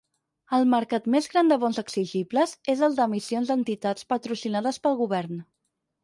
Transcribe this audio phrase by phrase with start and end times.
[0.57, 5.45] El mercat més gran de bons exigibles és el d'emissions d'entitats patrocinades pel govern.